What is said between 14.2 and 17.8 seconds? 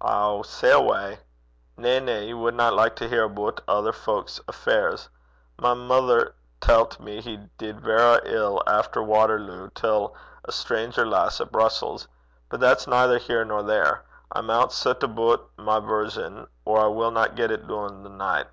I maun set aboot my version, or I winna get it